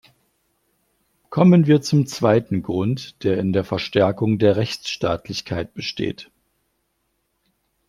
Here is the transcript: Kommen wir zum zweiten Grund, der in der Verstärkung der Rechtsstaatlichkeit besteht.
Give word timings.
Kommen 1.29 1.67
wir 1.67 1.83
zum 1.83 2.07
zweiten 2.07 2.63
Grund, 2.63 3.23
der 3.23 3.37
in 3.37 3.53
der 3.53 3.63
Verstärkung 3.63 4.39
der 4.39 4.55
Rechtsstaatlichkeit 4.55 5.75
besteht. 5.75 6.31